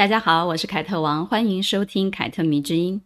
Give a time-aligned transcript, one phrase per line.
[0.00, 2.98] 大家好，我是凯特王，欢迎收听凯特迷之音。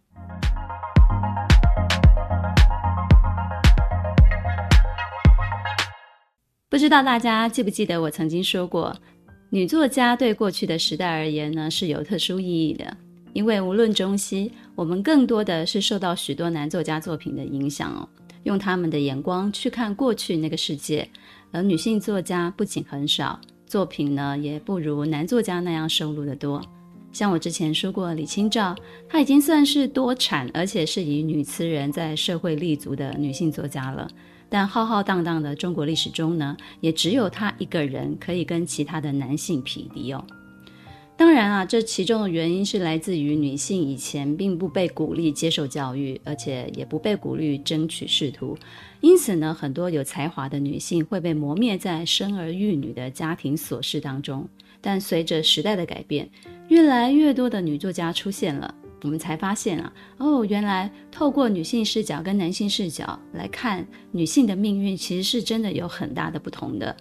[6.69, 8.95] 不知道大家记不记得我曾经说过，
[9.49, 12.95] 女作家对过去的时代而言呢，是有特殊意义的，
[13.33, 18.07] 因为无论中西，我们更多的是受到许多男作家作品的影响哦，
[18.43, 21.09] 用他们的眼光去看过去那个世界，
[21.51, 26.61] 而女性作家不仅很少，作品呢也不如男作家那样收录的多。
[27.15, 28.75] 像我之前说过，李清照，
[29.07, 34.05] 她已经算是多产，而且是以女词人在社会立足的女性作家了。
[34.49, 40.25] 但浩浩荡荡的中国历史中呢，也只有她一个人可以跟其他的男性匹敌哦。
[41.15, 48.57] 当然啊，这其中的原因是来自于女性以前并不被鼓励接受教育，而且也不被鼓励争取仕途，
[48.99, 54.45] 因此呢，很多有才华的女性会被磨灭在生儿育女的家庭琐事当中。
[54.81, 56.29] 但随着时代的改变，
[56.69, 58.73] 越来越多的女作家出现了。
[59.03, 66.95] 我们才发现啊，哦，原来透过女性视角跟男性视角来看女性的命运，其实是真的有很大的不同的。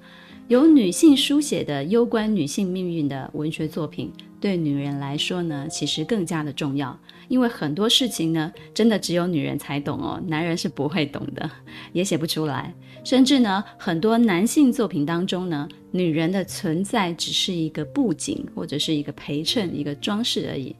[0.48, 6.98] 由女性书写的攸关女性命运的文学作品，对女人来说呢，其实更加的重要，
[7.28, 11.50] 因为很多事情呢，真的只有女人才懂哦，男人是不会懂的，
[11.94, 12.74] 也写不出来。
[13.04, 20.74] 甚至呢，很多男性作品当中呢，女人的存在只是一个布景，或者是一个陪衬，一个装饰而已。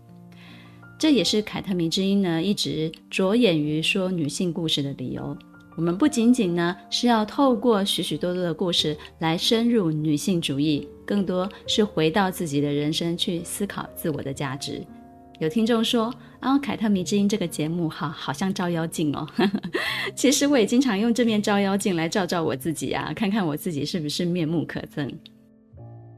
[0.98, 5.36] 这也是凯特迷之音呢一直着眼于说女性故事的理由。
[5.76, 14.82] 我们不仅仅呢是要透过许许多多的故事来深入女性主义，更多是回到自己的人生去思考自我的价值。
[15.40, 19.28] 有听众说啊，凯特迷之音这个节目哈，好像照妖镜哦。
[20.14, 25.12] 其实我也经常用这面照妖镜来照照我自己啊，看看我自己是不是面目可憎。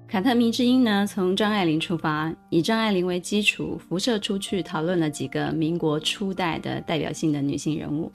[0.07, 8.13] 凯特迷之音呢，从张爱玲出发，以张爱玲为基础，辐射出去讨论了几个民国初代的代表性的女性人物。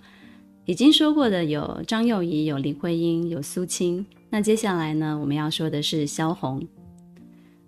[0.65, 4.05] 已经说过的有张幼仪、有林徽因、有苏青。
[4.29, 6.65] 那接下来呢，我们要说的是萧红。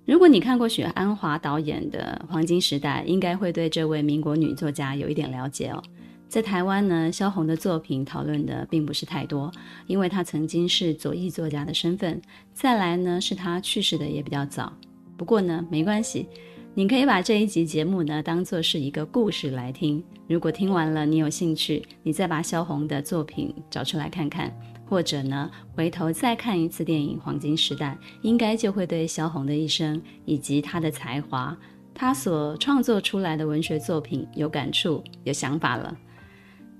[0.05, 5.81] 如果你看过许鞍华导演的《黄金时代》，应该会对这位民国女作家有一点了解哦。
[6.27, 9.49] 在台湾呢，萧红的作品讨论的并不是太多，
[9.87, 12.21] 因为她曾经是左翼作家的身份。
[12.53, 14.73] 再来呢，是她去世的也比较早。
[15.15, 16.27] 不过呢，没关系，
[16.73, 20.03] 你可以把这一集节目呢当做是一个故事来听。
[20.27, 24.51] 如果听完了你有兴趣，你再把萧红的作品找出来看看，
[24.93, 31.57] 或者呢回头再看一次电影《黄金时代》，应该就会对萧红的一生以及她的才华、
[31.95, 35.97] 她所创作出来的文学作品有感触、有想法了。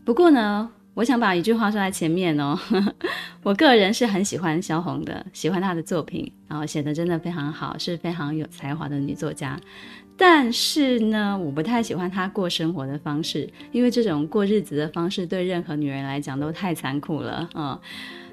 [0.06, 2.56] 不过呢，我想把一句话说在前面哦，
[3.41, 9.59] 我个人是很喜欢萧红的，喜欢她的作品，然后写的真的非常好，是非常有才华的女作家。
[10.16, 17.78] 但是呢，我不太喜欢他过生活的方式，因为这种过日子的方式对任何女人来讲都太残酷了，嗯，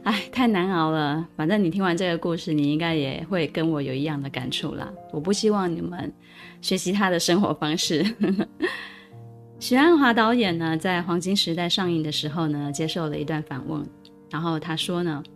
[0.04, 1.26] 哎，太难熬了。
[1.36, 4.92] 反正你听完这个故事，你应该也会跟我有一样的感触啦。
[5.10, 6.12] 我不希望你们
[6.60, 8.04] 学习他的生活方式。
[9.58, 13.82] 许鞍华导演呢，在《黄金时代》上映的时候呢，接受了一段访问，
[14.30, 15.22] 然后他说呢，《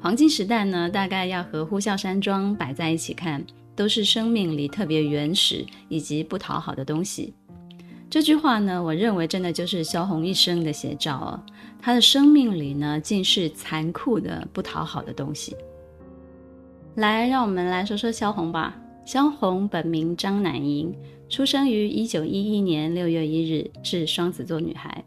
[0.00, 3.44] 黄金时代》呢，大概要和《呼啸山庄》摆在一起看，
[3.78, 7.32] 都是生命里特别原始以及不讨好的东西。
[8.10, 11.40] 这句话呢，我认为真的就是萧红一生的写照哦。
[11.80, 15.54] 她的生命里呢，尽是残酷的、不讨好的东西。
[16.96, 18.76] 来，让我们来说说萧红吧。
[19.04, 20.92] 萧红本名张乃莹。
[21.28, 25.04] 出生于一九一一年六月一日，是双子座女孩。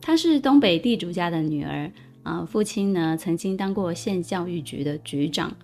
[0.00, 1.92] 她是东北地主家的女儿
[2.24, 5.54] 啊，父亲呢曾经当过县教育局的局长，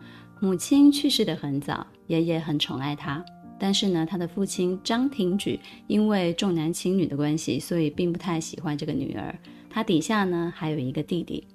[0.40, 3.22] 母亲去世得很早，爷爷很宠爱她。
[3.58, 9.38] 但是呢，她的父亲张廷举因为重男轻女的关系，所以并不太喜欢这个女儿。
[9.68, 11.46] 她底下呢还有一个弟弟。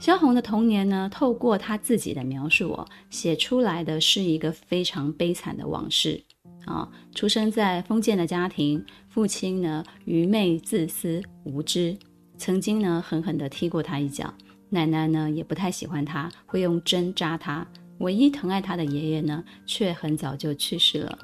[0.00, 6.22] 萧红的童年呢，透过她自己的描述哦，写出来的是一个非常悲惨的往事。
[6.64, 11.96] 啊，出生在封建的家庭，父亲呢愚昧、自私、无知，
[12.38, 14.32] 曾经呢狠狠地踢过他一脚。
[14.70, 17.66] 奶奶呢也不太喜欢他，会用针扎他。
[17.98, 21.18] 唯一疼爱他的爷爷呢，却很早就去世了。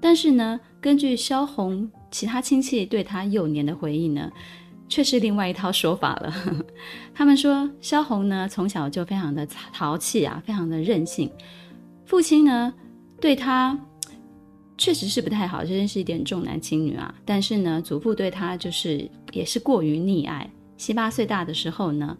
[0.00, 4.30] 但是呢，根据萧红其他亲戚对他幼年的回忆呢，
[4.88, 6.34] 却是另外一套说法了。
[7.14, 11.30] 他们说萧红呢，从小就非常的淘气啊，非常的任性。
[12.04, 12.74] 父亲呢，
[13.20, 13.78] 对他
[14.76, 17.14] 确实是不太好，真是一点重男轻女啊。
[17.24, 20.48] 但是呢，祖父对他就是也是过于溺爱。
[20.76, 22.16] 七八岁大的时候呢，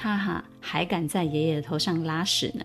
[0.00, 2.64] 他哈还敢在爷爷的头上拉屎呢。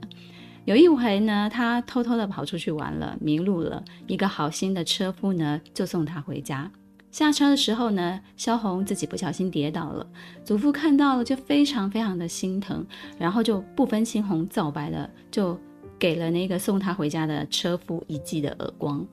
[0.64, 3.84] 有一回呢，他偷偷的跑出去玩了，迷路了。
[4.08, 6.72] 一个好心的车夫呢，就送他回家。
[7.12, 10.08] 下车的时候呢，萧红自己不小心跌倒了，
[10.46, 12.86] 祖父看到了就非常非常的心疼，
[13.20, 15.60] 然后就不分青红皂白的就
[16.00, 19.06] 给了那个送他回家的车夫一记的耳光。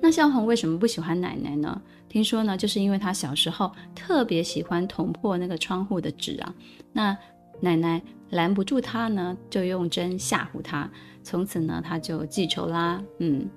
[0.00, 1.80] 那萧红为什么不喜欢奶奶呢？
[2.08, 6.54] 听说呢，就是因为他小时候特别喜欢捅破那个窗户的纸啊，
[6.92, 7.16] 那
[7.60, 10.90] 奶奶拦不住他呢，就用针吓唬他，
[11.22, 13.02] 从此呢他就记仇啦。
[13.18, 13.48] 嗯，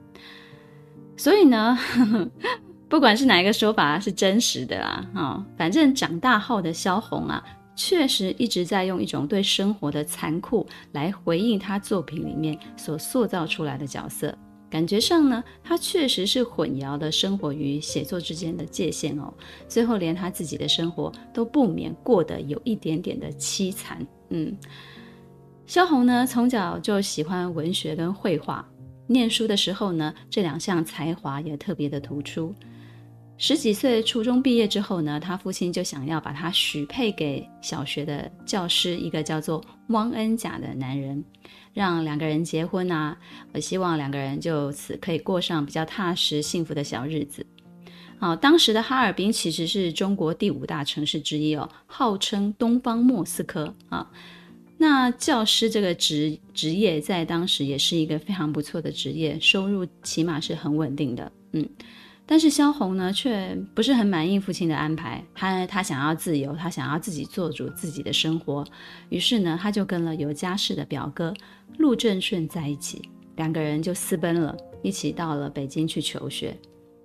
[1.16, 1.76] 所以呢。
[1.76, 2.32] 呵 呵
[2.92, 7.42] 不管是哪一个说法是真实的啊，哦，反正长大后的萧红啊，
[7.74, 14.38] 确实一直在用一种对生活的残酷来回应他作品里面所塑造出来的角色。
[14.72, 19.32] 感觉上呢，他确实是混淆了生活与写作之间的界限哦。
[19.68, 24.08] 最后连他自己的生活都不免过得有一点点的凄惨。
[24.30, 24.58] 嗯，
[25.68, 28.66] 萧红呢，从小就喜欢文学跟绘画，
[29.08, 32.56] 念书的时候呢，这两项才华也特别的突出。
[33.38, 41.26] 十几岁初中毕业之后呢，他父亲就想要把他许配给小学的教师，一个叫做汪恩甲的男人，
[41.74, 43.18] 让两个人结婚啊。
[43.54, 47.46] 我希望两个人就此可以过上比较踏实幸福的小日子。
[48.20, 54.10] 啊，当时的哈尔滨其实是中国第五大城市之一哦，号称东方莫斯科啊。
[54.78, 61.32] 那教师这个职职业在当时也是一个非常不错的职业，收入起码是很稳定的。
[61.54, 61.68] 嗯。
[62.26, 65.22] 但是萧红呢，却不是很满意父亲的安排。
[65.34, 68.64] 他他想要自由，他想要自己做主自己的生活。
[69.10, 71.34] 于是呢，他就跟了有家室的表哥
[71.78, 73.02] 陆正顺在一起，
[73.36, 76.58] 两个人就私奔了，一起到了北京去求学。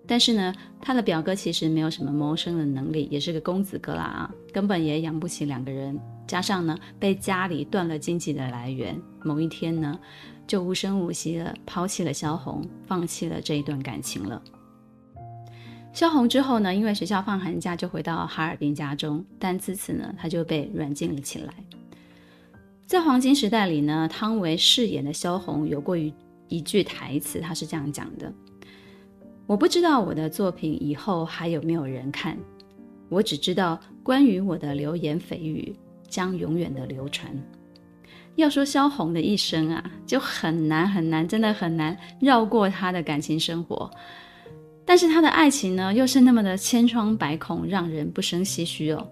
[0.07, 5.99] 但是呢，他的表哥其实没有什么谋生的能力，也是个公子哥啦啊，根本也养不起两个人。
[6.29, 9.99] 加上呢，被家里断了经济的来源，某一天呢，
[10.47, 14.41] 就无声无息地抛弃了萧红，放弃了这一段感情了。
[15.97, 21.55] 萧红之后呢，因为学校放寒假，就回到哈尔滨家中，但自此呢，他就被软禁了起来。
[22.85, 26.13] 在黄金时代里呢，汤唯饰演的萧红有过一
[26.49, 28.31] 一句台词，她是这样讲的
[29.49, 32.37] ：“我不知道我的作品以后还有没有人看，
[33.09, 35.75] 我只知道关于我的流言蜚语
[36.11, 37.35] 将永远的流传。”
[38.37, 43.91] 要说萧红的一生啊，就很难很难，真的很难绕过她的感情生活。
[44.97, 49.07] 但是他的爱情呢，又是那么的千疮百孔，让人不生唏嘘哦。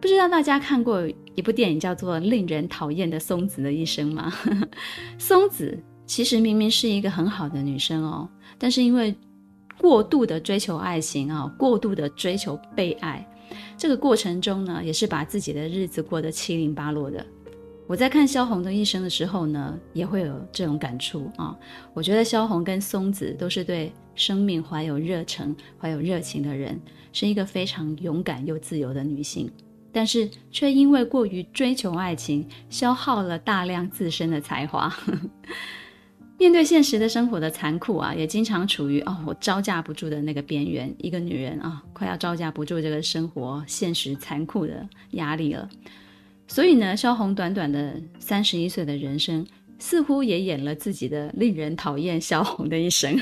[0.00, 1.04] 不知道大家看过
[1.34, 4.32] 一部电影叫做《令人讨厌的松子的一生》吗？
[5.18, 9.12] 松子其实明明是一个很好的女生哦，但是因为
[9.76, 13.28] 过度的追求爱情啊、过度的追求被爱，
[13.76, 17.26] 这个过程中呢，也是把自己的日子过得七零八落的。
[17.88, 21.58] 我在看萧红的一生的时候呢，也会有这种感触啊。
[21.92, 26.80] 我觉得萧红跟松子都是对生命怀有热忱、怀有热情的人，
[27.12, 29.50] 是一个非常勇敢又自由的女性，
[29.92, 34.94] 但是却因为过于追求爱情，消耗了大量自身的才华。
[36.36, 40.92] 面对现实的生活的残酷啊，也经常处于哦，我招架不住的那个边缘。
[40.98, 45.68] 一个女人啊，快要招架不住这个生活现实残酷的压力了。
[46.48, 49.46] 所以呢，萧红短短的三十一岁的人生，
[49.78, 53.16] 似乎也演了自己的令人讨厌萧红的一生。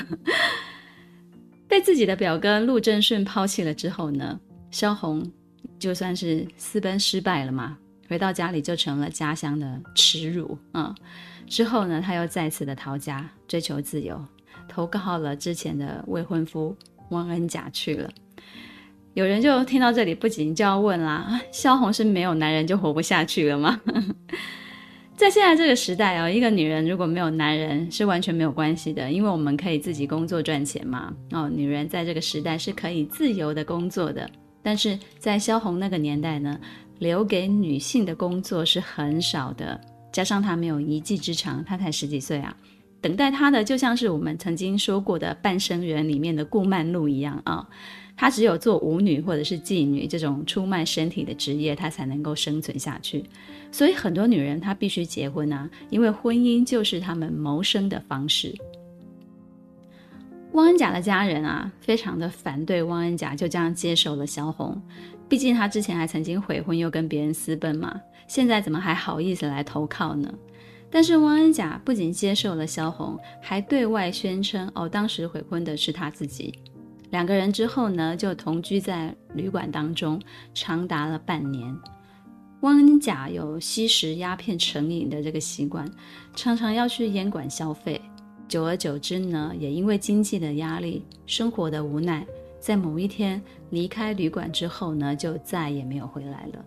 [1.73, 4.39] 被自己的表哥陆正顺抛弃了之后呢，
[4.69, 5.27] 萧红
[5.79, 7.75] 就算是私奔失败了嘛，
[8.07, 10.95] 回到家里就成了家乡的耻辱啊、嗯。
[11.47, 14.23] 之后呢，他又再次的逃家，追求自由，
[14.69, 16.77] 投靠了之前的未婚夫
[17.09, 18.07] 汪恩甲去了。
[19.15, 23.81] 有人就听到这里，不仅就要问啦：萧红是没有男人就活不下去了吗？
[25.23, 31.15] 在现在这个时代哦，一个女人如果没有男人是完全没有关系的，因为我们可以自己工作赚钱嘛。
[31.31, 34.29] 哦，女人在这个时代是可以自由的工作的。
[34.61, 36.59] 但是在萧红那个年代呢，
[36.99, 39.79] 留给女性的工作是很少的，
[40.11, 42.53] 加上她没有一技之长，她才十几岁啊，
[42.99, 47.65] 等待她的就像是我们曾经说过的《半生缘》里面的顾曼璐一样啊。
[48.17, 53.23] 她只有做舞女或者是妓女这种出卖身体的职业，她才能够生存下去。
[53.73, 58.55] 所以很多女人她必须结婚啊，因为婚姻就是她们谋生的方式。
[60.51, 64.79] 汪恩甲的家人啊，非常的反对汪恩甲就这样接受了萧红，
[65.27, 70.31] 毕竟他之前还曾经悔婚又跟别人私奔嘛，现在怎么还好意思来投靠呢？
[70.91, 76.53] 但是汪恩甲不仅接受了萧红，还对外宣称哦，当时悔婚的是他自己。
[77.09, 80.21] 两个人之后呢，就同居在旅馆当中，
[80.53, 81.75] 长达了半年。
[82.63, 85.85] 汪恩甲有吸食鸦片成瘾的这个习惯，
[86.33, 87.99] 常常要去烟馆消费。
[88.47, 92.25] 久而久之呢，也因为经济的压力、生活的无奈，
[92.61, 93.41] 在某一天
[93.71, 96.65] 离开旅馆之后呢，就再也没有回来了，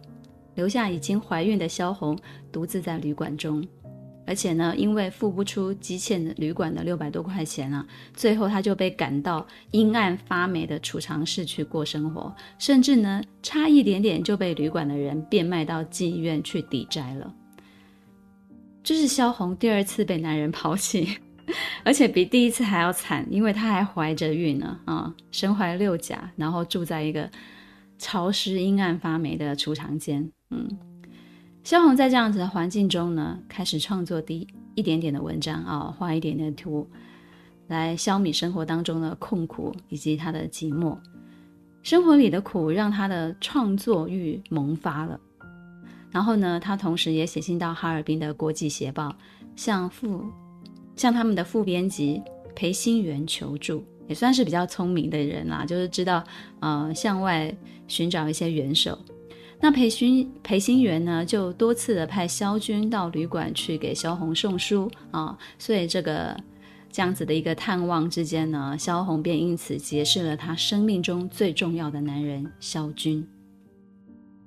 [0.54, 2.18] 留下已经怀孕的萧红
[2.52, 3.66] 独自在旅馆中。
[4.26, 17.32] 而且呢，因为付不出积欠的旅馆的六百多块钱啊，最后他就被赶到阴暗发霉的储藏室去过生活，甚至呢，差一点点就被旅馆的人变卖到妓院去抵债了。
[18.82, 21.18] 这是萧红第二次被男人抛弃，
[21.84, 27.30] 而且比第一次还要惨，因为她还怀着孕呢啊，身怀六甲，然后住在一个
[27.98, 30.68] 潮湿阴暗发霉的储藏间，嗯。
[31.66, 34.46] 萧红在这样子的环境中呢，开始创作第
[34.76, 36.88] 一点点的文章啊，画一点点图，
[37.66, 40.96] 来消弭生活当中的困苦以及他的寂寞。
[41.82, 45.18] 生活里的苦让他的创作欲萌发了。
[46.12, 49.08] 然后呢，他同时也写信到哈尔滨的《国际协报》，
[49.56, 50.24] 向副
[50.94, 52.22] 向他们的副编辑
[52.54, 56.22] 裴新元求助，也算是比较聪明的人啦，就是知道
[56.60, 57.52] 呃向外
[57.88, 58.96] 寻找一些援手。
[59.60, 66.36] 那裴勋裴新元呢，就多次的派萧军到旅馆去给萧红送书啊，所以这个
[66.92, 73.26] 这样子的一个探望之间呢，萧红便因此结识了他生命中最重要的男人萧军。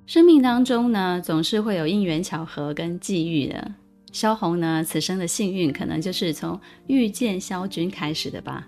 [0.06, 3.74] 生命当中呢，总是会有因缘巧合跟际遇的。
[4.12, 8.66] 萧红呢，此生的幸运可能就是从遇见萧军开始的吧。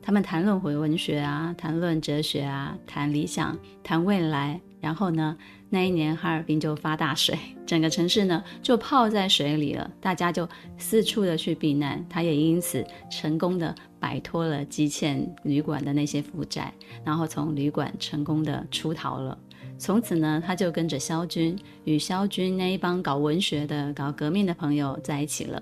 [0.00, 5.36] 他们谈论回文学啊，谈论哲学啊，谈理想，谈未来，然后呢，
[5.74, 19.36] 那一年哈尔滨就发大水，整个城市呢就泡在水里了，大家就四处的去避难，他也因此成功的摆脱了积欠旅馆的那些负债，然后从旅馆成功的出逃了。
[19.76, 25.60] 从此呢，他就跟着萧军，与萧军那一帮搞文学的、搞革命的朋友在一起了。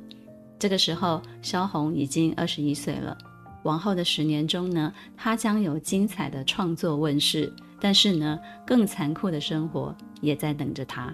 [0.59, 3.17] 这个时候，萧红已经二十一岁了。
[3.63, 7.51] 往后的十年中呢，他将有精彩的创作问世。
[7.83, 11.13] 但是呢，更残酷的生活也在等着他。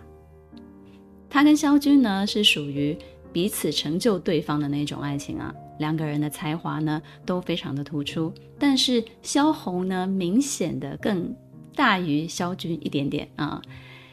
[1.31, 2.95] 他跟萧军呢，是属于
[3.33, 5.55] 彼此成就对方的那种爱情啊。
[5.79, 8.31] 两个人的才华呢，都非常的突出。
[8.59, 11.35] 但是萧红呢，明显的更
[11.75, 13.63] 大于萧军一点点啊。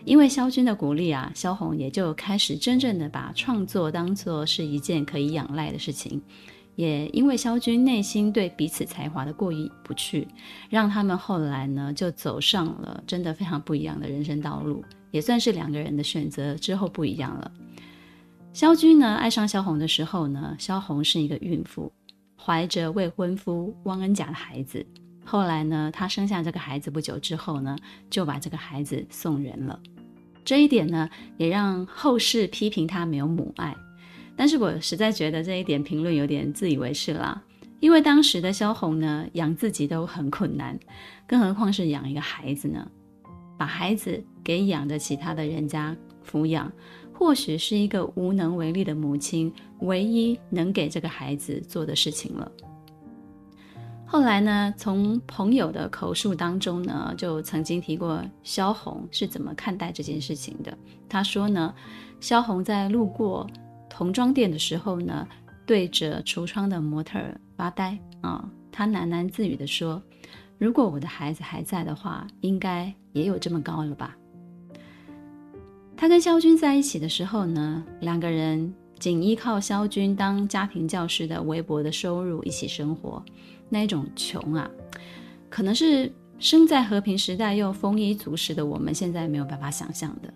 [0.05, 6.21] 因为萧军的鼓励啊，萧红也就开始真正的把创作当作是一件可以仰赖的事情。
[6.75, 10.27] 也因为萧军内心对彼此才华的过意不去，
[10.70, 17.51] 让他们后来呢就走上了真的非常不一样的人生道路，也算是两个人的选择之后不一样了。
[18.53, 21.91] 萧军呢爱上萧红的时候呢，萧红是一个孕妇，
[22.38, 24.86] 怀着未婚夫汪恩甲的孩子。
[25.24, 27.75] 后来呢，她生下这个孩子不久之后呢，
[28.10, 29.79] 就把这个孩子送人了。
[30.44, 33.75] 这一点呢，也让后世批评她没有母爱。
[34.37, 37.41] 但是我实在觉得这一点评论有点自以为是啦，
[37.79, 40.77] 因为当时的萧红呢，养自己都很困难，
[41.25, 42.85] 更何况是养一个孩子呢？
[43.57, 45.95] 把孩子给养的其他的人家
[46.29, 46.69] 抚养，
[47.13, 52.51] 或许是一个无能为力的母亲唯一能给这个孩子做的事情了。
[54.05, 60.77] 后来呢，从朋友的口述当中呢，就曾经提过萧红是怎么看待这件事情的。
[61.07, 61.73] 他说呢，
[62.19, 63.47] 萧红在路过。
[63.97, 65.25] 童装店的时候呢，
[65.65, 67.17] 对着橱窗的模特
[67.55, 70.03] 发呆啊，他喃喃自语地说
[70.59, 74.13] ：“如果我的孩子还在的话，应该也有这么高了吧。”
[75.95, 83.23] 他跟萧军在一起的时候呢，两个人仅依靠萧军当家庭教师的微薄的收入一起生活，
[83.69, 84.69] 那一种穷啊，
[85.49, 90.33] 可能是生在和平时代又丰衣足食的我们现在没有办法想象的。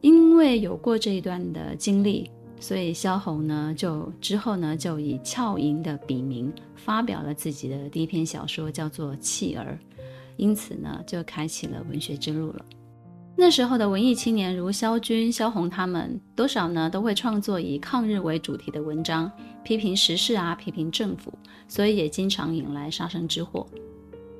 [0.00, 9.78] 因为有过这一段的经历，所以萧红呢，就之后呢，就以俏莹的笔名发表了自己的第一篇小说，叫做《弃儿》，
[10.36, 12.64] 因此呢，就开启了文学之路了。
[13.36, 19.30] 那时候的文艺青年如萧军、萧红他们，多少呢都会创作以抗日为主题的文章，
[19.64, 21.32] 批评时事啊，批评政府，
[21.68, 23.66] 所以也经常引来杀身之祸。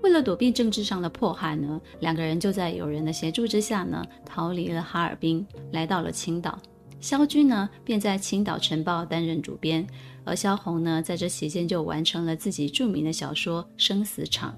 [0.03, 6.59] 为了躲避政治上的迫害呢，两个人就在友人的协助之下呢，逃离了哈尔滨，来到了青岛。
[7.01, 9.87] 萧军呢便在《青岛晨报》担任主编，
[10.25, 14.53] 而萧红呢在这期间就完成了自己著名的小说《生死场》。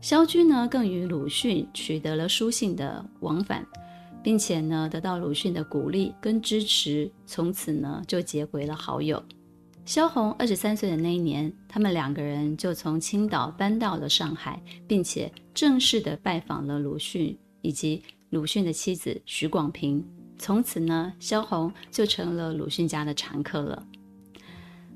[0.00, 3.66] 萧军呢更与鲁迅取得了书信的往返，
[4.22, 9.22] 并且呢得到鲁迅的鼓励跟支持，从此呢就结为了好友。
[9.90, 20.06] 萧红二十三岁的那一年，他们两个人就从青岛搬到了上海，并且正式的拜访了鲁迅以及鲁迅的妻子许广平。
[20.38, 23.84] 从此呢，萧红就成了鲁迅家的常客了。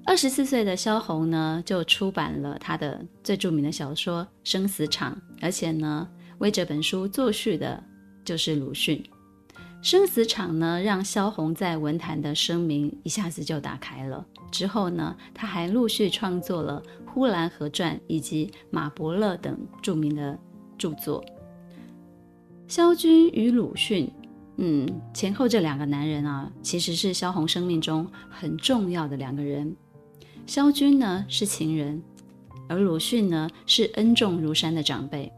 [0.06, 6.08] 二十四岁的萧红呢，就出版了他的最著名的小说《生死场》，而且呢，
[6.38, 7.82] 为这本书作序的
[8.24, 8.98] 就是鲁迅。
[9.84, 14.26] 《生死场》呢，让萧红在文坛的声名一下子就打开了。
[14.50, 20.38] 之后呢，他还陆续创作了《呼兰河传》以及《马伯乐》等著名的
[20.78, 21.22] 著作。
[22.66, 24.10] 萧军与鲁迅，
[24.56, 29.76] 嗯，前后这两个男人啊，其实是萧红生命中很重要的两个人。
[30.46, 32.02] 萧军呢是情人，
[32.70, 35.30] 而鲁迅呢是恩重如山的长辈。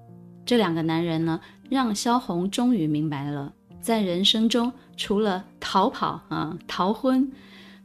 [0.44, 3.52] 这两个男人呢，让萧红终于明白了。
[3.86, 7.30] 在人生中，除了逃跑啊、逃婚、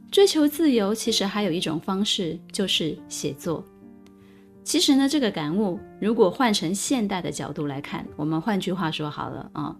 [0.09, 3.63] 追求自由，其实还有一种方式，就是写作。
[4.63, 9.75] 其实呢，这个感悟，如果换成现代的角度来看，我们换句话说好了啊，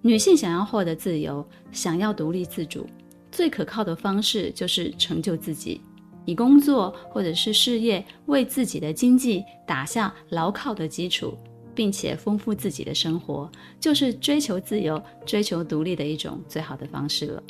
[0.00, 2.86] 女性想要获得自由，想要独立自主，
[3.30, 5.82] 最可靠的方式就是成就自己，
[6.24, 11.36] 以工作或者是事业为自己的经济打下牢靠的基础。
[11.76, 17.42] 并且丰富自己的生活，就是追求自由、追求独立的一种最好的方式了。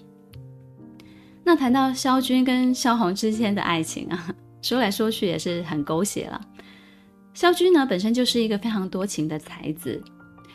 [1.45, 6.41] 那谈到萧军跟萧红之间的爱情啊， 说来说去也是很狗血了。
[7.33, 10.03] 萧军呢，本身就是一个非常多情的才子，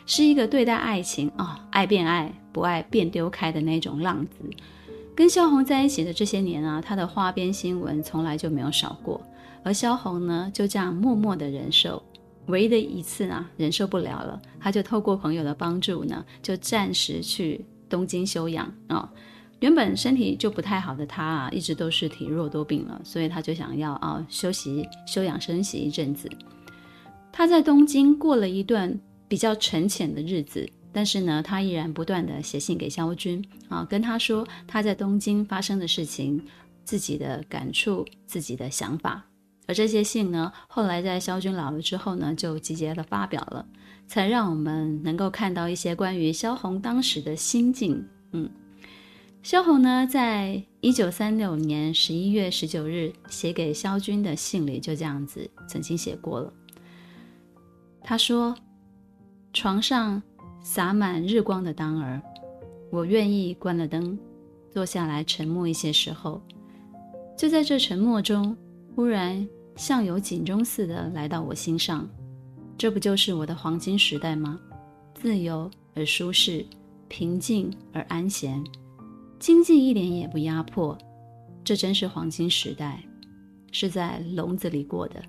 [0.04, 4.44] 是一个对待爱情啊、爱便爱，不爱便丢开的那种浪子。
[5.14, 9.20] 跟萧红在一起的这些年啊，他的花边新闻从来就没有少过，
[9.62, 12.02] 而萧红呢，就这样默默的忍受。
[12.46, 19.08] 唯一的一次啊，忍受不了了，他就透过朋友的帮助呢，就暂时去东京休养啊、
[19.60, 26.28] 原本身体就不太好的他啊，一直都是体弱多病了，所以他就想要啊、休息、休养生息一阵子。
[27.30, 36.44] 他在东京过了一段比较沉潜的日子，但是呢，他依然不断地写信给萧军啊，跟他说他在东京发生的事情、
[36.84, 39.24] 自己的感触、自己的想法。
[39.66, 43.64] 而这些信呢，后来在萧军老了之后呢，就集结了发表了，
[44.08, 48.04] 才让我们能够看到一些关于萧红当时的心境。
[48.32, 48.50] 嗯，
[49.42, 56.52] 萧红呢，在一九三六年十一月十九日写给萧军的信里，就这样子曾经写过了。
[58.02, 58.56] 他说
[59.54, 60.20] ：“床上
[60.60, 62.20] 洒满日光的当儿，
[62.90, 64.18] 我愿意关了灯，
[64.72, 66.42] 坐下来沉默一些时候。
[67.38, 68.56] 就在这沉默中。”
[68.94, 72.08] 忽然，像有警钟似的来到我心上，
[72.76, 74.60] 这不就是我的黄金时代吗？
[75.14, 76.64] 自由而舒适，
[77.08, 78.62] 平静而安闲，
[79.38, 80.96] 经济一点也不压迫，
[81.64, 83.02] 这真是黄金时代，
[83.70, 85.22] 是在笼子里过的。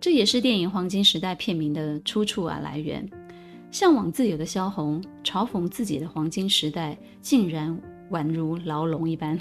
[0.00, 3.08] 这也是电影《黄金时代》片名的出处啊，来源。
[3.70, 7.76] 向往自由的萧红，嘲讽自己的黄金时代竟然
[8.10, 9.36] 宛如牢笼一般。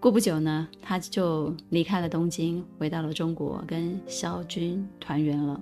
[0.00, 5.60] 过不久呢，他就离开了东京，回到了中国，跟萧军团圆了。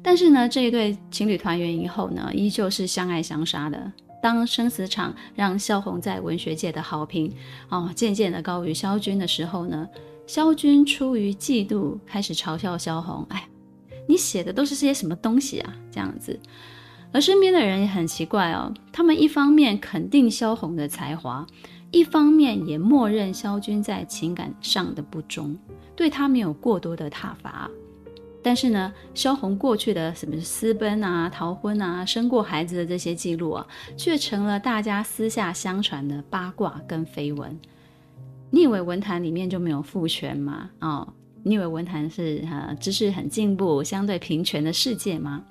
[0.00, 3.92] 但是呢，这一对情侣团圆以后呢，依旧是相爱相杀的。
[4.22, 7.32] 当《生死场》让萧红在文学界的好评
[7.70, 9.88] 哦，渐渐的高于萧军的时候呢，
[10.24, 13.48] 萧军出于嫉妒，开始嘲笑萧红：“哎，
[14.06, 16.38] 你写的都是些什么东西啊？”这样子。
[17.12, 21.44] 而身边的人也很奇怪哦，他们一方面肯定萧红的才华。
[21.96, 25.56] 一方面也默认萧军在情感上的不忠，
[25.94, 27.70] 对他没有过多的挞伐。
[28.42, 37.58] 但是呢，萧红过去的什么私奔啊、逃婚啊、生过孩子的这些记录啊，却成了大家私下相传的八卦跟绯闻。
[38.50, 40.68] 你以为文坛里面就没有父权吗？
[40.80, 41.10] 哦，
[41.42, 45.42] 你以为文坛是呃知识很进步、相对平权的世界吗？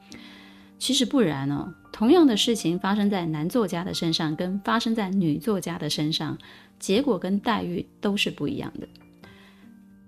[0.78, 6.38] 其实不然哦，同样的事情发生在男作家的身上，跟发生在女作家的身上，
[6.78, 8.86] 结果跟待遇都是不一样的。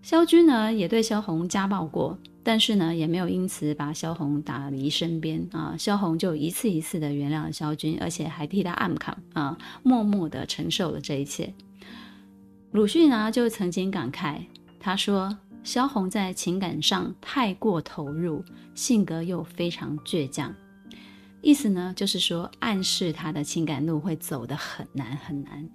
[0.02, 5.76] 萧军呢，也对萧红家暴过，但是呢，也没有因此把萧红打离身边啊。
[5.80, 11.54] 萧红就一次一次的原谅了萧军，而且还替他暗扛啊，默默的承受了这一切。
[12.72, 14.42] 鲁迅呢，就曾经感慨，
[14.78, 15.38] 他说。
[15.64, 18.42] 萧红在情感上太过投入，
[18.74, 20.54] 性格又非常倔强。
[21.48, 25.70] 意思呢就是说暗示他的情感路会走得很难很难。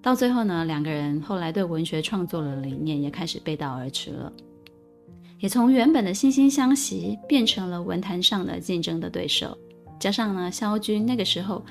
[0.00, 4.32] 到最后呢，两个人后来对文学创作的理念也开始背道而驰了，
[5.40, 9.58] 也从原本的惺惺相惜变成了文坛上的竞争的对手。
[9.98, 11.66] 加上呢，萧军那个时候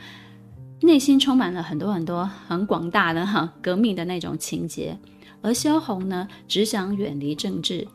[0.81, 4.99] 内心充满了很多很多很广大的哈革命的那种情节，
[5.41, 7.87] 而萧红呢，只想远离政治，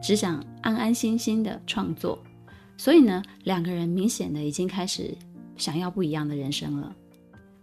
[0.00, 2.16] 只想安安心心的创作，
[2.76, 5.16] 所以呢，两个人明显的已经开始
[5.56, 6.94] 想要不一样的人生了。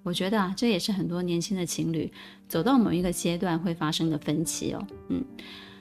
[0.04, 2.12] 我觉得啊，这也是很多年轻的情侣
[2.48, 4.88] 走到某一个阶段会发生的分歧哦。
[5.10, 5.24] 嗯，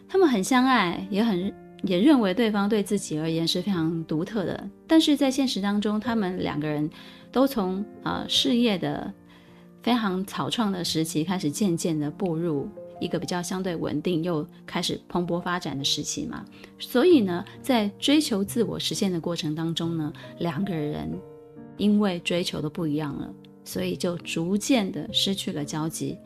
[0.08, 1.50] 他们很相爱，也很
[1.84, 6.90] 也认为对方对自己而言是非常独特的，但是在现实当中，他们两个人
[7.32, 9.10] 都从啊、呃、事业的
[9.82, 12.68] 非常草创的时期开始，渐渐的步入
[13.00, 16.44] 一个比较相对稳定又开始蓬勃发展的时期嘛。
[16.78, 21.10] 所以呢，在追求自我实现的过程当中呢，两个人
[21.76, 23.28] 因为追求的不一样了。
[23.62, 26.16] 所以就逐渐的失去了交集。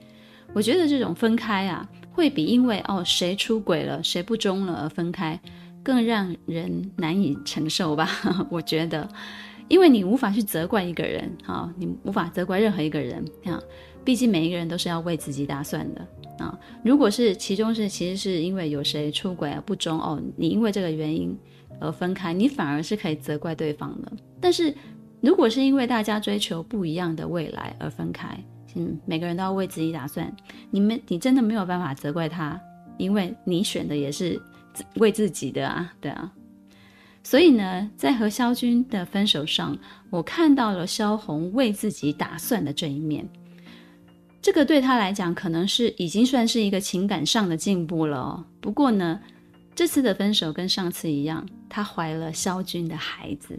[0.54, 5.38] 我觉得这种分开啊，会比因为哦谁出轨了，谁不忠了而分开，
[5.82, 8.08] 更让人难以承受吧。
[8.48, 9.06] 我觉得，
[9.68, 13.60] 因为你无法去责怪一个人，啊，你无法责怪任何一个人，啊，
[14.04, 16.06] 毕竟每一个人都是要为自己打算的
[16.38, 16.58] 啊。
[16.84, 21.36] 如果是其中是其实是因为有谁出轨而不忠哦，你因为这个原因
[21.80, 24.12] 而分开，你反而是可以责怪对方的。
[24.40, 24.74] 但是。
[25.20, 28.38] 如果是因为大家追求不一样的未来而分开，
[28.74, 30.30] 嗯，每个人都要为自己打算，
[30.70, 32.60] 你们你真的没有办法责怪他，
[32.98, 34.38] 因为你选的也是
[34.96, 36.30] 为自己的啊，对啊。
[37.22, 39.74] 所以呢，在和萧军的分手上，
[40.10, 43.26] 我看到了萧红为自己打算的这一面，
[44.44, 48.44] 这个对他来讲可能是已经算是一个情感上的进步了哦。
[48.60, 49.18] 不过呢，
[49.74, 53.56] 这次的分手跟上次一样，他怀了萧军的孩子。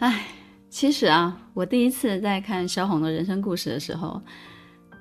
[0.00, 0.26] 哎，
[0.68, 4.20] 其实啊，我第一次在看萧红的人生故事的时候，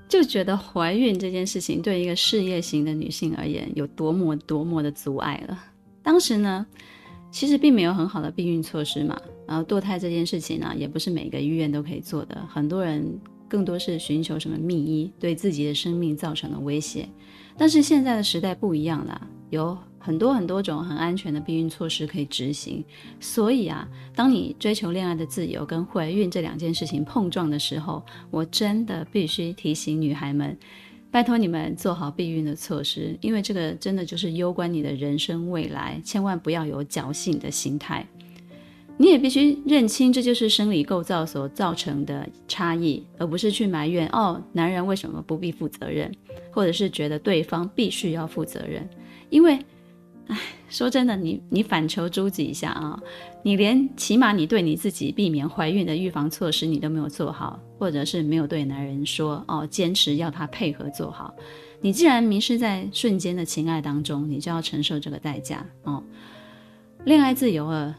[0.08, 5.62] 就觉得怀孕这件事情对一个事业型的女性而言有多么多么的阻碍了。
[6.02, 6.65] 当时呢，
[7.32, 13.06] 其实并没有很好的避孕措施嘛，然后堕胎这件事情呢，也不是每个医院都可以做的，很多人
[13.52, 17.06] 更多是寻求什么密医，对自己的生命造成了威胁。
[17.58, 19.78] 但是现在的时代不一样了，有。
[20.04, 22.84] 很多很多种很安全的避孕措施可以执行，
[23.20, 30.58] 所以啊，当你追求恋爱的自由跟怀孕这两件事情碰撞的时候，我真的必须提醒女孩们，
[31.12, 38.04] 拜托你们做好避孕的措施，因为这个真的就是攸关你的人生未来，千万不要有侥幸的心态。
[39.02, 46.14] 你也必须认清这就是生理构造所造成的差异，而不是去埋怨哦，男人为什么不必负责任，
[46.52, 48.88] 或者是觉得对方必须要负责任，
[49.32, 49.58] 因为。
[50.28, 50.38] 哎，
[50.70, 52.98] 说真的，你你反求诸己一下啊！
[53.44, 61.34] 你连起码你对你自己避免怀孕的预防措施你都没有做好，或者是没有对男人说哦，坚持要他配合做好。
[61.82, 66.02] 你既然迷失在瞬间的情爱当中，你就要承受这个代价哦。
[67.04, 67.98] 恋爱自由了，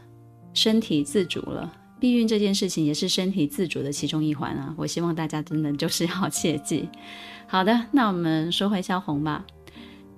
[0.53, 4.73] 身体自主了，避孕这件事情也是身体自主的其中一环啊！
[4.77, 6.87] 我希望大家真的就是要切记。
[7.47, 9.45] 好的，那我们说回萧红吧。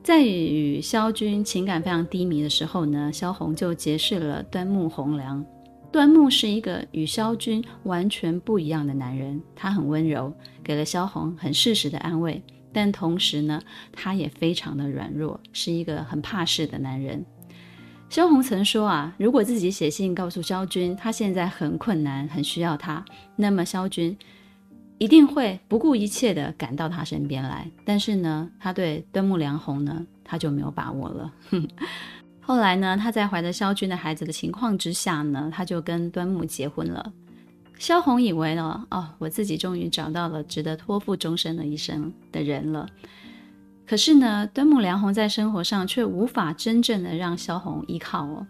[0.04, 5.44] 在与萧军情感非常低迷的时候呢，萧红就结识了端木蕻良。
[5.92, 12.44] 端木是一个与萧军完全不一样的男人，他很温柔，给了萧红很适时的安慰，
[12.74, 13.62] 但同时呢，
[13.94, 17.26] 他也非常的软弱，是一个很怕事的男人。
[18.10, 23.04] 萧红曾说啊，如果自己写信告诉萧军，他现在很困难，很需要他，
[23.36, 24.18] 那么萧军。
[24.98, 31.34] 一定会不顾一切地赶到他身边来，但是呢，他对端木良红呢，他就没有把握了。
[32.40, 37.12] 后来呢，他在怀着萧军的孩子的情况之下呢，他就跟端木结婚了。
[37.78, 42.88] 萧红以为呢，哦，我自己终于找到了值得托付终身的一生的人了。
[43.86, 48.46] 可是呢，端木良红在生活上却无法真正的让萧红依靠哦。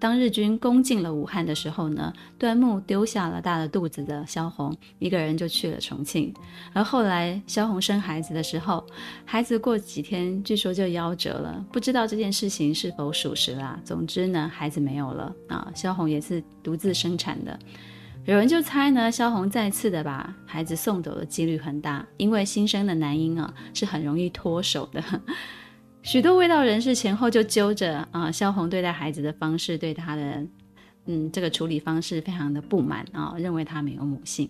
[0.00, 6.32] 当日军攻进了武汉的时候呢，端木丢下了大了肚子的萧红，一个人就去了重庆。
[6.72, 8.82] 而后来萧红生孩子的时候，
[9.26, 13.78] 孩子过几天据说就夭折了，不知道这件事情是否属实啦。
[13.84, 17.58] 总之呢，孩子没有了啊，萧红也是独自生产的。
[18.26, 25.02] 有人就猜呢，萧红再次的把孩子送走的几率很大，因为新生的男婴啊是很容易脱手的。
[26.02, 30.46] 许多卫道人士前后就揪着啊，萧红对待孩子的方式，对他的
[31.06, 34.48] 嗯这个处理方式非常的不满啊，认为他没有母性。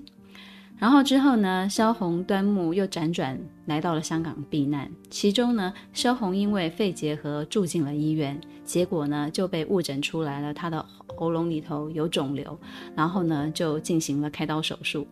[0.76, 4.90] 然后之后呢，萧红、端木又辗转来到了香港避难。
[5.10, 10.84] 其中呢，萧红因为肺结核住进了医院，结果呢就被误诊出来了他的
[11.20, 12.58] 喉咙里头有肿瘤，
[12.96, 15.06] 然后呢就进行了开刀手术，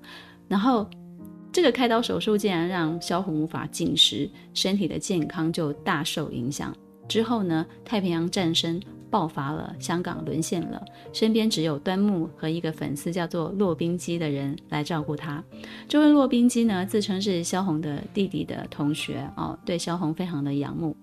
[0.49, 0.89] 然后
[1.53, 6.75] 这个开刀手术竟然让萧红无法进食，身体的健康就大受影响。
[7.07, 15.45] 之后呢，太平洋战争爆发了，香港沦陷了，身边只有端木和一个粉丝叫做骆宾基的人来照顾他。
[15.87, 20.97] 这位骆宾基呢，自称是萧红的弟弟的同学哦，对萧红非常的仰慕。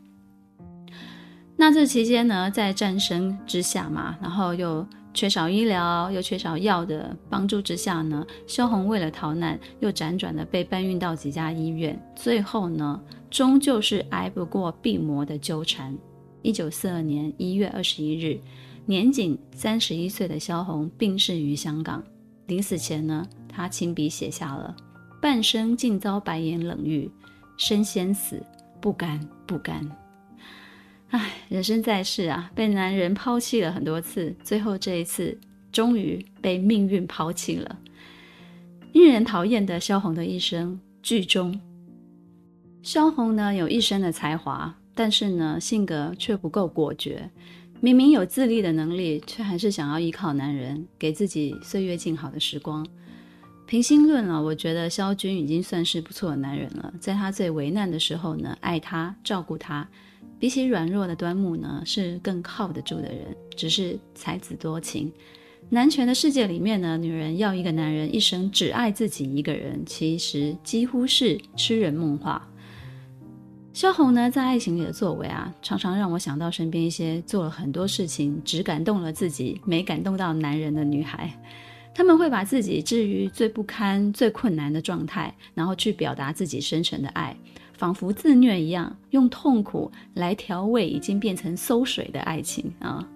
[1.58, 15.98] 那这期间呢，在战争之下嘛，然后又缺少医疗，又缺少药的帮助之下呢，萧红为了逃难，又辗转的被搬运到几家医院，最后呢，终究是挨不过病魔的纠缠。
[16.42, 18.38] 一九四二年一月二十一日，
[18.86, 22.04] 年仅三十一岁的萧红病逝于香港。
[22.48, 24.76] 临死前呢，他亲笔写下了
[25.20, 27.10] ：“半生尽遭白眼冷遇，
[27.58, 28.46] 身先死，
[28.80, 29.90] 不甘不甘。”
[31.10, 35.38] 唉，人生在世啊，被男人抛弃了很多次，最后这一次，
[35.72, 37.80] 终于被命运抛弃了。
[38.94, 41.60] 令人讨厌的萧红的一生，剧终。
[42.82, 44.76] 萧红呢，有一身的才华。
[44.98, 47.30] 但是呢，性格却不够果决，
[47.82, 52.88] 明明有自立的能力，却还是想要依靠男人，给自己岁月静好的时光。
[53.66, 59.86] 平心论啊，我觉得萧军已经算是不错的男人了，在他最为难的时候呢，爱他，照顾他，
[60.40, 63.36] 比起软弱的端木呢，是更靠得住的人。
[63.56, 65.12] 只是才子多情，
[65.70, 72.48] 男权的世界里面呢，女人要一个男人一生只爱自己一个人，其实几乎是痴人梦话。
[73.72, 81.34] 萧红呢，在爱情里的作为啊，常常让我想到身边一些做了很多事情，只感动了自己，没感动到男人的女孩。
[81.94, 87.36] 她们会把自己置于最不堪、最困难的状态，然后去表达自己深沉的爱，
[87.78, 93.08] 仿佛自虐一样，用痛苦来调味已经变成馊水的爱情啊。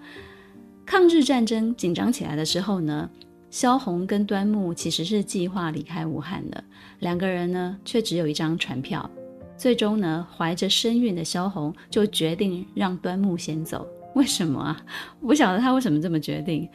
[0.86, 3.10] 抗日战争紧张起来的时候呢，
[3.50, 6.64] 萧红跟端木其实是计划离开武汉的，
[7.00, 9.10] 两个人呢，却只有一张船票。
[9.58, 13.88] 最终呢，怀着身孕的萧红就决定让端木先走。
[14.16, 14.86] 为什么啊？
[15.20, 16.68] 我不晓得他为什么这么决定。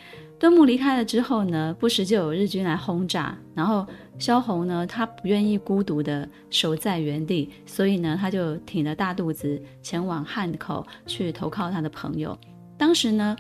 [0.45, 3.87] 端木离开了之后呢，不时就有日军来轰炸，然后
[4.19, 12.39] 萧红呢，他不愿意孤独的守在原地，所以呢，他就挺着大肚子前往汉口去投靠他的朋友。
[12.77, 13.35] 当时呢，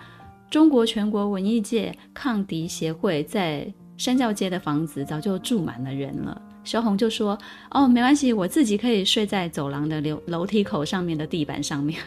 [0.48, 6.40] 中国全国文艺界抗敌协会在山教街的房子早就住满了人了。
[6.64, 7.38] 萧红就说
[7.70, 12.00] ：“哦，没关系，我自己可以睡在走廊的楼楼梯口上面的地板上面。”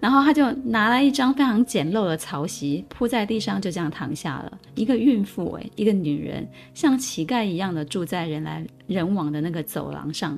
[0.00, 4.58] 然后他就拿来一张非常简陋的草席铺在地上，就这样躺下了。
[4.74, 10.36] 一个孕妇，诶，一个女人，像乞丐一样的住在人来人往的那个走廊上。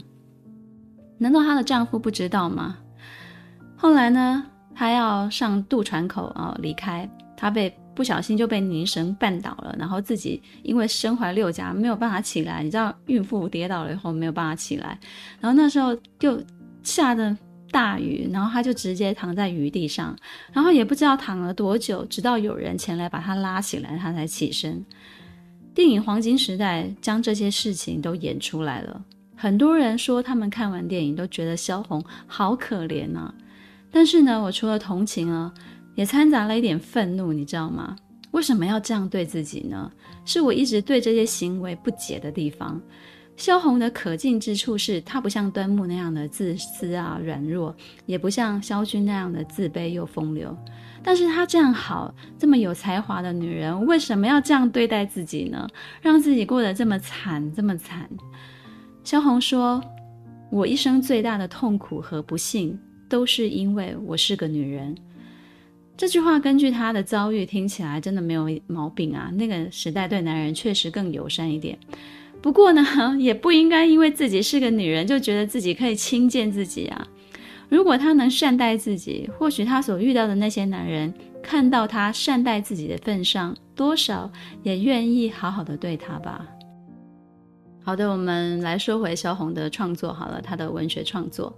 [1.16, 2.77] 难道她的丈夫不知道吗？
[3.77, 7.74] 后来呢，她要上渡船口啊，离开，她被。
[7.95, 12.63] 不小心就被泥绳绊倒了，然后自己因为身怀六甲没有办法起来。
[12.63, 14.99] 你知道孕妇跌倒了以后没有办法起来，
[15.41, 16.43] 然后那时候就
[16.83, 17.37] 下着
[17.71, 20.17] 大雨，然后她就直接躺在雨地上，
[20.53, 24.85] 然后也不知道躺了多久，直到有人前来把她拉起来，她才起身。
[25.73, 29.03] 电影《黄金时代》将这些事情都演出来了，
[29.37, 33.35] 很多人说他们看完电影都觉得萧红好可怜呐、啊，
[33.91, 35.53] 但是呢，我除了同情啊。
[35.95, 37.97] 也掺杂了一点愤怒，你知道吗？
[38.33, 39.91] 为什么要这样对自己呢？
[40.25, 42.81] 是我一直对这些行为不解的地方。
[43.37, 47.75] 萧红的可敬之处是，她不像端木那样的自私啊、软弱，
[48.07, 50.57] 也不像萧军那样的自卑又风流。
[51.03, 55.69] 但是她这样好、这么有才华的女人，为什么要这样对待自己呢？
[56.01, 58.09] 让自己过得这么惨，这么惨。
[59.03, 59.83] 萧红说
[60.51, 62.79] ：“我一生最大的痛苦和不幸，
[63.09, 64.95] 都是因为我是个女人。”
[65.97, 69.31] 这句话根据他的遭遇听起来真的没有毛病啊！
[69.35, 71.79] 那个时代对男人确实更友善一点。
[72.43, 72.85] 不过呢，
[73.19, 77.07] 也不应该因为自己是个女人就觉得自己可以轻贱自己啊。
[77.69, 84.31] 如果他能善待自己，或许他所遇到的那些男人看到他善待自己的份上，多少
[84.63, 86.45] 也愿意好好的对他吧。
[87.83, 91.57] 好的，我们来说回萧红的创作好了，她的文学创作。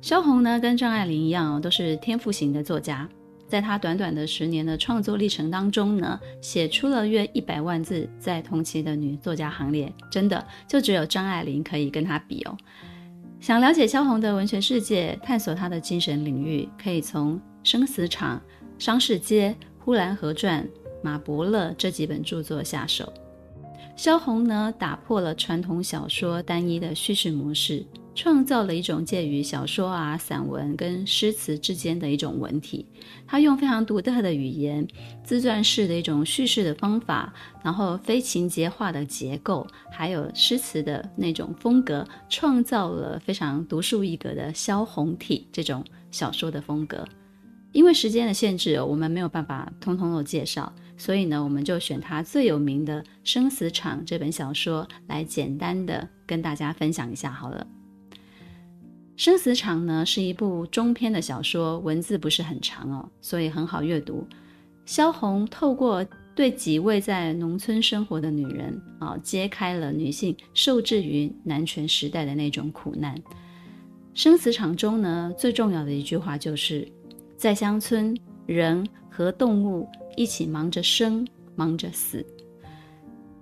[0.00, 3.08] 萧红呢，跟张爱玲一样哦，都是天赋型的作家。
[3.52, 12.56] 在他短短的十年的创作历程当中呢，写出了约一百万字，在同期的女作家行列，真的就只有张爱玲可以跟他比哦。
[13.40, 18.40] 想了解萧红的文学世界，探索她的精神领域，可以从《生死场》
[18.82, 20.64] 《商市街》《呼兰河传》
[21.02, 23.12] 《马伯乐》这几本著作下手。
[23.94, 27.84] 萧红呢，打破了传统小说单一的叙事模式，
[28.14, 32.86] 创造了一种介于小说啊、散文跟诗词之间的一种文体。
[33.26, 34.86] 他用非常独特的语言、
[35.24, 47.04] 自传式的一种叙事的方法，然后非情节化的结构，还有诗词的那种风格，创造了非常独树一格的萧红体这种小说的风格。
[47.72, 57.66] 因为时间的限制，我们没有办法通通都介绍，所以呢，我们就选他最有名的《生死场》这本小说来简单的跟大家分享一下好了。
[59.14, 64.26] 《生死场》呢是一部中篇的小说，文字不是很长哦，所以很好阅读。
[64.84, 73.14] 萧红透过对几位在农村生活的女人啊，揭开了女性受制于男权时代的那种苦难。
[74.14, 76.88] 《生死场》中呢，最重要的一句话就是，
[77.36, 82.26] 在乡村，人和动物一起忙着生，忙着死。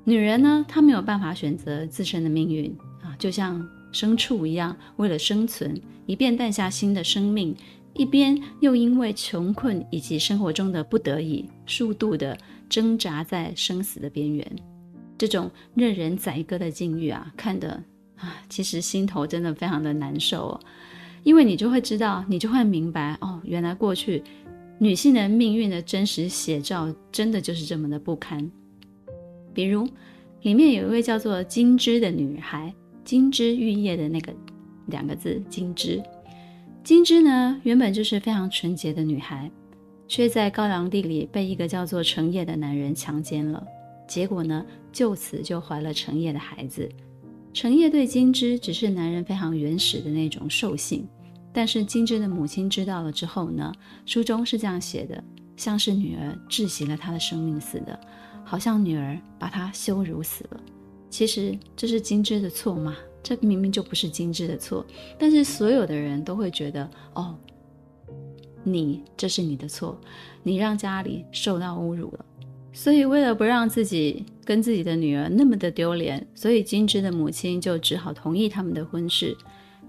[0.05, 3.67] 女人呢，她没有办法选择自身的命运啊，就像。
[3.93, 7.55] 牲畜一样，为了生存，一边诞下新的生命，
[7.95, 12.37] 一边又因为穷困以及生活中的不得已，数度的
[12.69, 14.47] 挣扎在生死的边缘。
[15.19, 17.83] 这种任人宰割的境遇啊，看得
[18.17, 20.61] 啊，其实心头真的非常的难受哦。
[21.23, 24.23] 因为你就会知道，你就会明白哦，原来过去
[24.79, 28.51] 女性的命运的真实写照，真的就是这么的不堪。
[29.53, 29.87] 比如，
[30.41, 32.73] 里面有一位叫做金枝的女孩。
[33.11, 34.33] 金枝玉叶的那个
[34.87, 36.01] 两个字，金枝。
[36.85, 39.51] 金枝呢，原本就是非常纯洁的女孩，
[40.07, 43.67] 却在高粱地里被一个叫做程叶的男人强奸了。
[44.07, 46.89] 结果呢，就此就怀了程叶的孩子。
[47.53, 51.05] 程叶对金枝只是男人非常原始的那种兽性，
[51.53, 53.73] 但是金枝的母亲知道了之后呢，
[54.07, 55.21] 书中是这样写的：
[55.57, 57.99] 像是女儿窒息了她的生命似的，
[58.45, 60.61] 好像女儿把她羞辱死了。
[61.11, 62.97] 其实这是金枝的错吗？
[63.23, 64.87] 这明明就不是金枝的错，
[65.19, 67.37] 但是所有的人都会觉得，哦，
[68.65, 70.01] 你这是你的错，
[70.43, 72.25] 你让家里受到侮辱了。
[72.73, 79.37] 所以为了不让自己跟自己的女儿那么的丢脸，所以金枝的母亲就只好同意他们的婚事。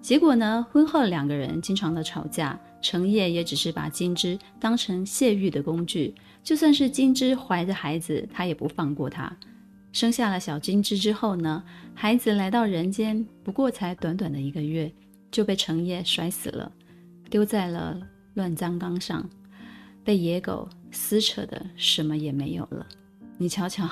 [0.02, 9.32] 结果呢，婚后两个人经常的吵架，程叶也只是把金枝当成泄欲的工具，就算是金枝怀着孩子，他也不放过她。
[9.92, 14.92] 生下了小金枝之后呢，孩子来到人间，不过才短短的一个月，
[15.30, 16.72] 就被程叶摔死了，
[17.30, 18.00] 丢在了
[18.36, 19.30] 乱葬岗上，
[20.04, 22.88] 被野狗撕扯的什么也没有了。
[23.38, 23.90] 你瞧瞧，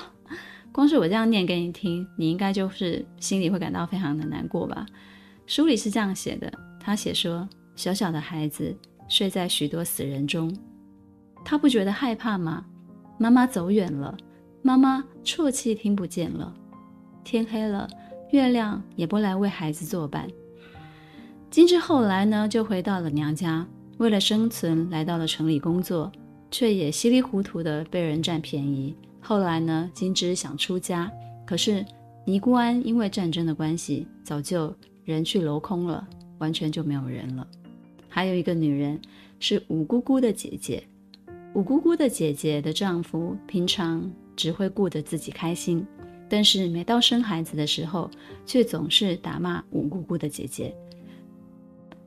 [0.72, 4.86] 光是我这样念给你听，你应该就是心里会感到非常的难过吧？
[5.46, 8.74] 书里是这样写的，他写说，小小的孩子
[9.08, 10.56] 睡在许多死人中，
[11.44, 12.64] 他不觉得害怕吗？
[13.18, 14.16] 妈妈走远了。
[14.62, 16.52] 妈妈啜泣听不见了，
[17.24, 17.88] 天黑了，
[18.30, 20.28] 月亮也不来为孩子作伴。
[21.50, 26.12] 金枝后来呢，就回到了娘家，为了生存，来到了城里工作，
[26.50, 28.94] 却也稀里糊涂的被人占便宜。
[29.18, 31.10] 后来呢，金枝想出家，
[31.46, 31.84] 可是
[32.26, 36.06] 尼姑庵因为战争的关系，早就人去楼空了，
[36.38, 37.46] 完全就没有人了。
[38.08, 39.00] 还有一个女人
[39.38, 40.84] 是五姑姑的姐姐，
[41.54, 44.08] 五姑姑的姐姐的丈夫平常。
[44.40, 45.86] 只会顾着自己开心，
[46.26, 48.10] 但是每到生孩子的时候，
[48.46, 50.74] 却总是打骂五姑姑的姐姐。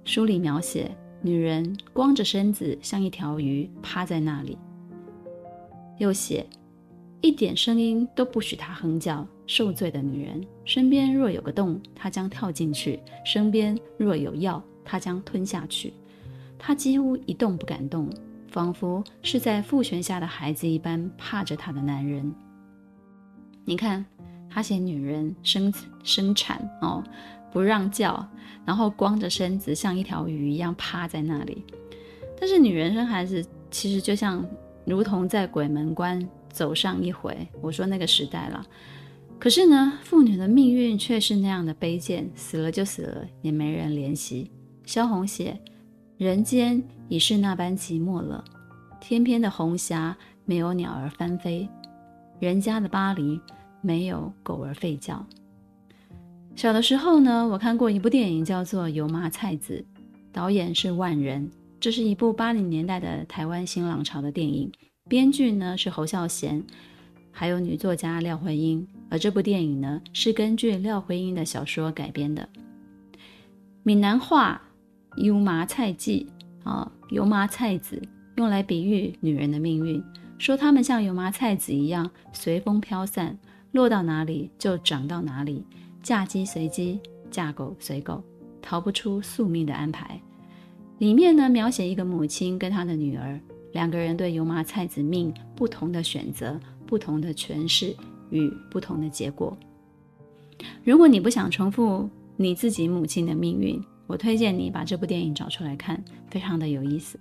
[0.03, 0.89] 书里描写
[1.21, 4.57] 女人光着身子像一条鱼趴在那里，
[5.99, 6.43] 又写
[7.21, 9.27] 一点声音都不许她哼叫。
[9.45, 15.93] 受罪的女人身边若有个洞，她将跳进去；身边若有药，她将吞下去。
[16.57, 18.09] 她几乎一动不敢动。
[18.53, 22.31] 仿佛是在父权下的孩子一般怕着他的男人。
[23.65, 24.05] 你看，
[24.47, 27.03] 他写女人生生产哦，
[27.51, 28.23] 不让叫，
[28.63, 31.65] 然后光着身子像一条鱼一样趴在那里。
[32.39, 34.45] 但是女人生孩子其实就像
[34.85, 37.35] 如同在鬼门关走上一回。
[37.59, 38.63] 我说那个时代了。
[39.39, 44.51] 可是呢，妇女的命运却是那样的卑贱，死了就死了，也没人怜惜。
[44.85, 45.59] 萧红写。
[46.17, 48.43] 人间已是那般寂寞了，
[49.01, 51.67] 天边的红霞没有鸟儿翻飞，
[52.39, 53.41] 人家的巴黎
[53.81, 55.25] 没有狗儿吠叫。
[56.55, 59.83] 小的时候呢，我看过一部电影，叫做《油麻菜籽》，
[60.31, 61.49] 导演是万仁，
[61.79, 64.71] 这是一部八零年代的台湾新浪潮的电影，
[65.09, 66.63] 编剧呢是侯孝贤，
[67.31, 72.47] 还有女作家廖慧英，而这部电影呢是根据廖慧英的小说改编的，
[73.81, 74.61] 闽南话。
[75.15, 76.25] 油麻菜籽
[76.63, 78.01] 啊，油麻菜籽
[78.37, 80.03] 用来比喻女人的命运，
[80.37, 83.37] 说她们像油麻菜籽一样随风飘散，
[83.71, 85.63] 落到哪里就长到哪里，
[86.01, 86.99] 嫁鸡随鸡，
[87.29, 88.23] 嫁狗随狗，
[88.61, 90.19] 逃不出宿命的安排。
[90.99, 93.39] 里面呢，描写一个母亲跟她的女儿
[93.73, 97.95] 两个人对油麻菜籽命不同的选择、不同的诠释
[98.29, 99.55] 与不同的结果。
[100.83, 107.19] 如果你不想重复你自己母亲的命运，我推荐你把这部电影找出来看，非常的有意思。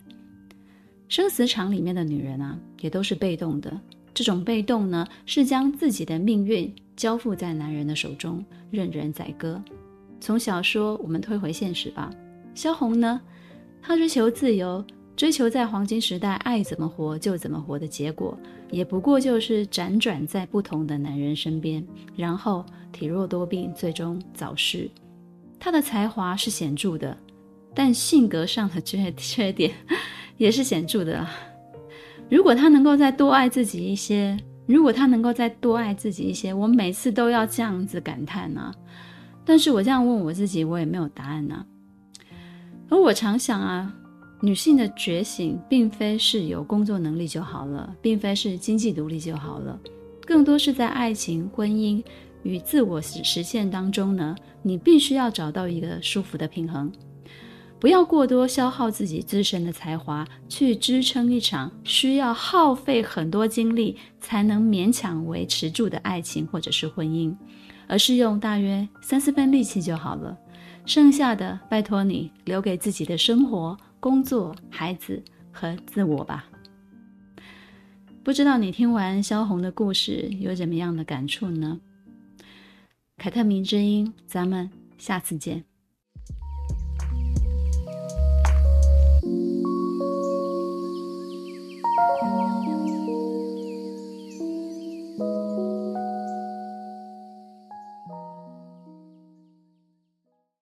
[1.09, 3.80] 生死场里面的女人啊，也都是被动的。
[4.14, 9.62] 这种被动呢，是将自己的命运交付在男人的手中，任人宰割。
[10.20, 12.11] 从小说我们推回现实吧，
[12.55, 13.20] 萧红呢，
[13.80, 14.85] 她追求自由，
[15.16, 18.39] 追求在黄金时代爱怎么活就怎么活的结果，
[18.70, 21.85] 也不过就是辗转在不同的男人身边，
[22.16, 24.91] 然后体弱多病，最终早逝。
[25.64, 27.16] 他的才华是显著的，
[27.72, 29.72] 但性格上的缺缺点
[30.36, 31.24] 也是显著的。
[32.28, 34.36] 如果他能够再多爱自己一些，
[34.66, 38.74] 如果他能够再多爱自己一些，我每次都要这样子感叹呢、啊。
[39.44, 41.66] 但是我这样问我自己，我也没有答案呢、啊。
[42.88, 43.94] 而我常想啊，
[44.40, 49.78] 女性的觉醒，并非是有工作能力就好了，并非是经济独立就好了，
[50.26, 52.02] 更多是在爱情、婚姻
[52.43, 56.90] 与自我实实现当中呢，你必须要找到一个舒服的平衡。
[57.78, 67.34] 不要过多消耗自己自身的才华，去支撑一场需要耗费很多精力才能勉强维持住的爱情或者是婚姻，
[67.88, 70.38] 而是用大约三四分力气就好了，
[70.86, 75.20] 剩下的拜托你留给自己的生活、工作、孩子
[75.51, 76.45] 和自我吧。
[78.22, 81.80] 不知道你听完萧红的故事有怎么样的感触呢？
[83.23, 84.68] 凯特明之音，咱们
[84.99, 85.64] 下次见。